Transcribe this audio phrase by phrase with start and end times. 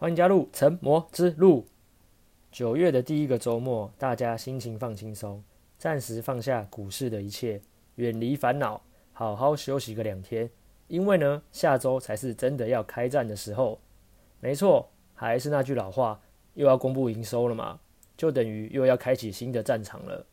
[0.00, 1.66] 欢迎加入成魔之路。
[2.52, 5.42] 九月的第一个周末，大家心情放轻松，
[5.76, 7.60] 暂时放下股市的一切，
[7.96, 8.80] 远离烦恼，
[9.12, 10.48] 好好休息个两天。
[10.86, 13.80] 因为呢，下周才是真的要开战的时候。
[14.38, 16.20] 没错，还是那句老话，
[16.54, 17.80] 又要公布营收了嘛，
[18.16, 20.24] 就等于又要开启新的战场了。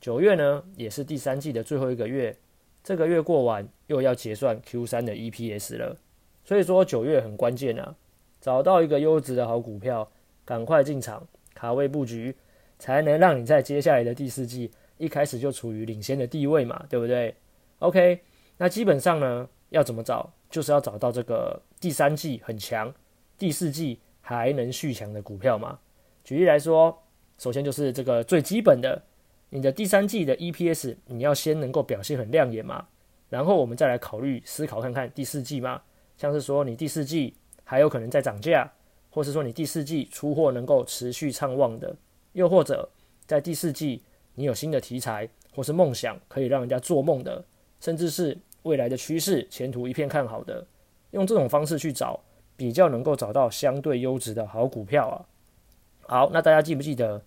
[0.00, 2.36] 九月呢，也是第三季的最后一个月，
[2.82, 5.96] 这个月过完，又要结算 Q 三的 EPS 了。
[6.44, 7.94] 所以说九月很关键啊，
[8.42, 10.06] 找到一个优质的好股票，
[10.44, 12.36] 赶快进场卡位布局，
[12.78, 17.34] 才能让你在接下来的第四季一开始就处于领先的地位嘛，对不对
[17.78, 18.20] ？OK，
[18.58, 19.48] 那基本上呢。
[19.72, 20.30] 要怎么找？
[20.50, 22.92] 就是要找到这个第三季很强，
[23.38, 25.78] 第四季还能续强的股票嘛。
[26.22, 27.02] 举例来说，
[27.38, 29.02] 首先就是这个最基本的，
[29.48, 32.86] 你的第三季的 EPS 你要先能够表现很亮眼嘛，
[33.30, 35.80] 然后我们再来考虑思考看看第四季嘛，
[36.18, 37.34] 像是说你第四季
[37.72, 38.70] 还有可能在涨价，
[39.08, 41.96] 或是说你第四季出货能够持续畅旺的，
[42.34, 42.86] 又或者
[43.26, 44.02] 在第四季
[44.34, 47.42] 你有新的题材或是梦想可以让人家做梦的，
[47.80, 48.36] 甚至是。
[48.64, 50.64] 未来的趋势前途一片看好的，
[51.10, 52.20] 用这种方式去找，
[52.56, 55.26] 比较能够找到相对优质的好股票啊。
[56.02, 57.20] 好，那大家记不记得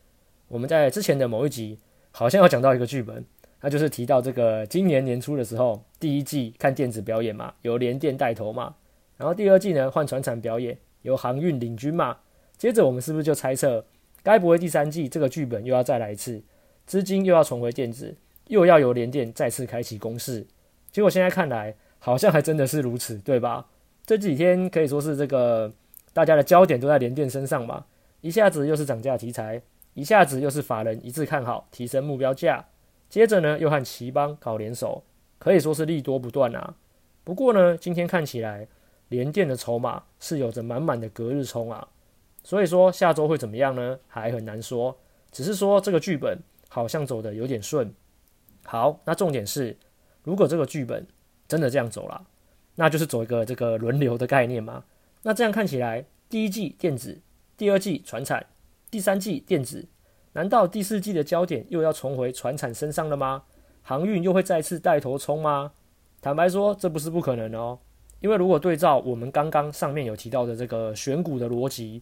[0.48, 1.78] 我们在之前的某一集
[2.12, 3.26] 好像要讲到一个剧本，
[3.60, 8.74] 那就是提到这个今年年初的时候，第一季看电子表演嘛，由联电带头嘛，
[9.18, 12.18] 然后第二季呢换船产表演，由航运领军嘛。
[12.58, 13.86] 接着我们是不是就猜测，
[14.24, 16.42] 该不会第三季这个剧本又要再来一次，
[16.86, 18.16] 资金又要重回电子，
[18.48, 20.48] 又要由联电再次开启攻势？
[20.92, 23.68] 结果现在看来，好像还真的是如此，对吧？
[24.06, 25.74] 这几天可以说是这个
[26.14, 27.86] 大家的焦点都在联电身上嘛，
[28.22, 29.62] 一下子又是涨价题材，
[29.96, 32.68] 一下子又是法人一致看好提升目标价，
[33.10, 35.04] 接着呢又和奇邦搞联手，
[35.40, 36.76] 可以说是利多不断啊。
[37.24, 38.68] 不过呢，今天看起来
[39.10, 41.88] 联电的筹码是有着满满的隔日冲啊，
[42.44, 44.00] 所以说下周会怎么样呢？
[44.08, 44.98] 还很难说，
[45.32, 46.40] 只是说这个剧本
[46.70, 47.94] 好像走得有点顺。
[48.64, 49.78] 好，那重点是。
[50.24, 51.06] 如果这个剧本
[51.48, 52.26] 真的这样走了，
[52.76, 54.84] 那就是走一个这个轮流的概念嘛。
[55.22, 57.22] 那这样看起来，第一季电子，
[57.56, 58.48] 第二季传产，
[58.90, 59.88] 第三季电子，
[60.34, 63.44] 难道第四季的焦点又要重回传产身上了吗？
[63.84, 65.74] 航运又会再次带头冲吗？
[66.20, 67.78] 坦白说，这不是不可能哦。
[68.26, 72.02] 因为如果对照我们刚刚上面有提到的这个选股的逻辑，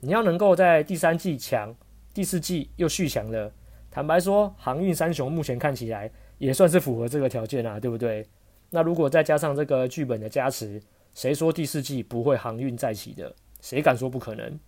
[0.00, 1.74] 你要能够在第三季强，
[2.12, 3.50] 第四季又续强的，
[3.90, 6.10] 坦白说，航运三雄目前看起来。
[6.36, 8.26] 也算是符合这个条件啊，对不对？
[8.68, 10.82] 那如果再加上这个剧本的加持，
[11.14, 13.34] 谁说第四季不会航运再起的？
[13.62, 14.60] 谁敢说不可能？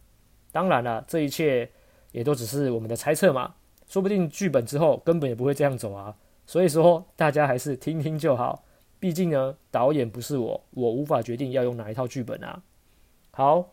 [0.50, 1.68] 当然了，这一切
[2.12, 6.16] 也都只是我们的猜测嘛，说不定剧本之后根本也不会这样走啊。
[6.46, 8.64] 所以说，大家还是听听就好。
[8.98, 12.62] 毕竟呢，导演不是我，我无法决定要用哪一套剧本啊。
[13.30, 13.68] 好，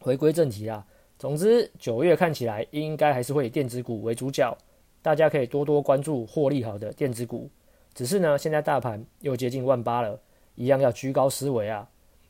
[0.00, 0.86] 回归正题啦。
[1.18, 4.56] 总之，九月看起来应该还是会以电子股为主角。
[5.02, 7.48] 大家可以多多关注获利好的电子股，
[7.94, 10.20] 只是呢，现在大盘又接近万八了，
[10.54, 11.88] 一样要居高思维啊。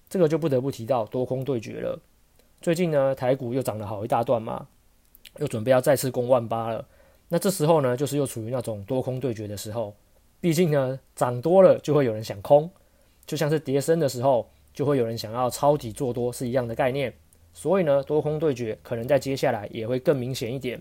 [0.08, 2.00] 这个就不得不提到多空对决了。
[2.60, 4.68] 最近呢，台股又涨了好一大段嘛，
[5.38, 6.86] 又准备要再次攻万八了。
[7.28, 9.94] 那这时候呢，就是又处于那种多空对决的时候。
[10.40, 12.70] 毕竟呢，涨多了就会有人想空，
[13.26, 17.12] 就像是跌深的时候，就会有人想要抄底做多是一样的概念。
[17.52, 20.80] 所以呢，多空对决可能在接下来也会更明显一点。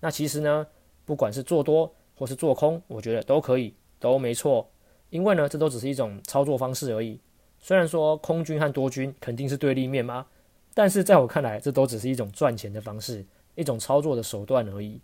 [0.00, 0.66] 那其实呢，
[1.04, 4.68] 不管是做多或是做空，我觉得都可以，都没错。
[5.08, 7.18] 因为呢，这都只是一种操作方式而已。
[7.58, 10.26] 虽然说空军和多军肯定是对立面嘛，
[10.74, 13.24] 但是在我看来，这都只是一种赚钱的方式，
[13.54, 15.00] 一种操作的手段而已。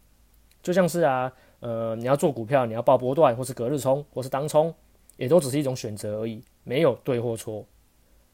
[0.63, 4.75] 就像是啊，呃，你要做股票，你要报波段，或是隔日冲，或是当冲，
[5.17, 7.65] 也都只是一种选择而已，没有对或错。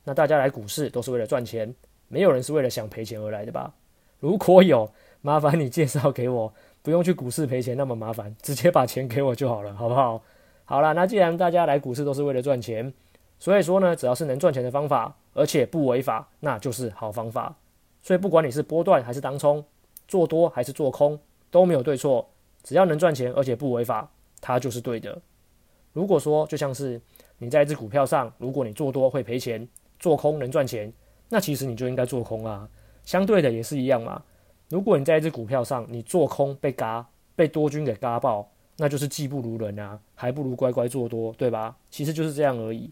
[0.04, 1.74] 那大家来股市都是为了赚钱，
[2.08, 3.72] 没有人是为了想赔钱而来的吧？
[4.18, 4.90] 如果有，
[5.20, 6.52] 麻烦你介绍给我。
[6.82, 10.20] 不用去股市赔钱那么麻烦，直接把钱给我就好了，好不好？
[10.64, 12.92] 好了，那既然大家来股市都是为了赚钱，
[13.38, 17.54] 所以说呢，只要是能赚钱的方法，而且不违法，那就是好方法。
[18.02, 19.64] 所以不管你是波段还是当冲，
[20.08, 21.16] 做多还是做空，
[21.52, 22.28] 都没有对错，
[22.62, 24.10] 只要能赚钱而且不违法，
[24.40, 25.20] 它就是对的。
[25.92, 27.00] 如果说就像是
[27.38, 29.68] 你在一只股票上，如果你做多会赔钱，
[29.98, 30.92] 做空能赚钱，
[31.28, 32.68] 那其实你就应该做空啊。
[33.04, 34.22] 相对的也是一样嘛。
[34.68, 37.06] 如果你在一只股票上，你做空被嘎，
[37.36, 38.48] 被多军给嘎爆，
[38.78, 41.76] 那就是技不如人啊，还不如乖乖做多，对吧？
[41.90, 42.90] 其实就是这样而已。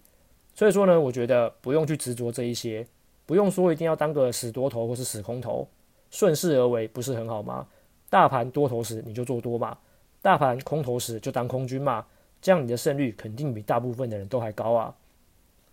[0.52, 2.86] 所以说呢，我觉得不用去执着这一些，
[3.24, 5.66] 不用说一定要当个死多头或是死空头，
[6.10, 7.66] 顺势而为不是很好吗？
[8.10, 9.78] 大盘多头时你就做多嘛，
[10.20, 12.04] 大盘空头时就当空军嘛，
[12.42, 14.94] 这样你的胜率肯定比大部分的人都还高啊。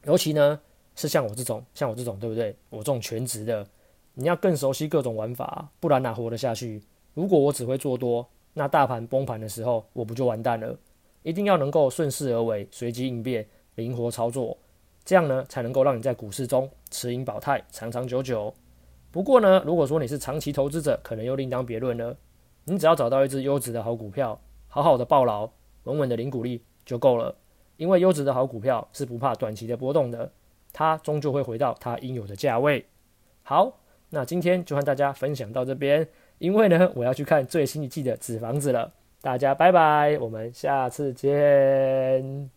[0.05, 0.57] 尤其呢
[0.95, 2.55] 是像我这种，像我这种，对不对？
[2.69, 3.67] 我这种全职的。
[4.13, 6.81] 你要更熟悉各种玩法，不然哪活得下去？
[7.13, 10.77] 如果我只会做多，那大盘崩盘的时候，我不就完蛋了？
[11.23, 13.45] 一定要能够顺势而为，随机应变，
[13.75, 14.57] 灵活操作，
[15.03, 18.53] 这样呢，才能够让你在股市中持盈保泰，长长久久。
[19.11, 22.15] 不过呢，如果说你是长期投资者，可能又另当别论了。
[22.69, 25.49] 你只要找到一只优质的好股票，好好的抱牢，
[25.85, 27.33] 稳稳的领股利就够了。
[27.77, 30.29] 因为优质的好股票是不怕短期的波动的，
[30.73, 32.85] 它终究会回到它应有的价位。
[33.43, 33.79] 好，
[34.09, 36.07] 那今天就和大家分享到这边。
[36.39, 38.91] 因为呢，我要去看最新一季的《纸房子》了。
[39.21, 42.56] 大家拜拜，我们下次见。